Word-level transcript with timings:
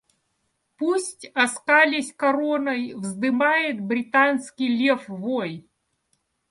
Пусть, 0.77 1.29
оскалясь 1.35 2.11
короной, 2.11 2.95
вздымает 2.95 3.79
британский 3.81 4.67
лев 4.67 5.07
вой. 5.07 5.67